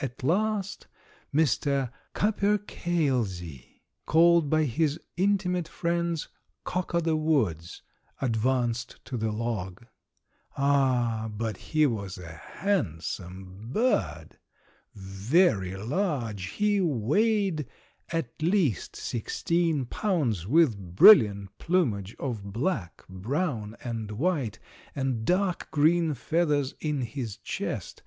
At 0.00 0.24
last 0.24 0.88
Mr. 1.32 1.92
Capercailzie, 2.12 3.82
called 4.04 4.50
by 4.50 4.64
his 4.64 4.98
intimate 5.16 5.68
friends 5.68 6.26
Cock 6.64 6.92
o' 6.92 6.98
the 6.98 7.14
woods, 7.14 7.80
advanced 8.20 8.98
to 9.04 9.16
the 9.16 9.30
log. 9.30 9.86
Ah, 10.56 11.30
but 11.32 11.56
he 11.56 11.86
was 11.86 12.18
a 12.18 12.32
handsome 12.32 13.68
bird! 13.72 14.38
Very 14.92 15.76
large, 15.76 16.46
he 16.46 16.80
weighed 16.80 17.68
at 18.08 18.42
least 18.42 18.96
sixteen 18.96 19.84
pounds, 19.84 20.48
with 20.48 20.96
brilliant 20.96 21.56
plumage 21.58 22.16
of 22.18 22.42
black, 22.52 23.04
brown 23.08 23.76
and 23.84 24.10
white, 24.10 24.58
and 24.96 25.24
dark 25.24 25.70
green 25.70 26.12
feathers 26.14 26.74
in 26.80 27.02
his 27.02 27.36
chest. 27.36 28.02